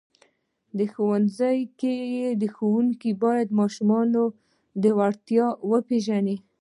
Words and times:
په 0.75 0.83
ښوونځیو 0.91 1.71
کې 1.79 1.95
ښوونکي 2.55 3.11
باید 3.23 3.47
د 3.53 3.57
ماشومانو 3.59 4.21
وړتیاوې 4.97 5.57
وپېژني. 5.69 6.37